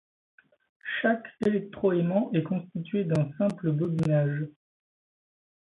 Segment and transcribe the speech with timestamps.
[0.99, 4.47] Chaque électroaimant est constitué d'un simple bobinage.